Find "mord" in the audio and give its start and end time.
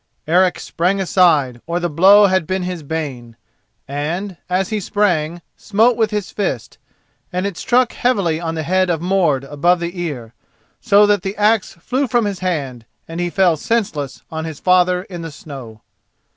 8.99-9.43